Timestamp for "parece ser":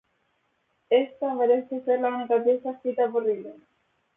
1.37-2.01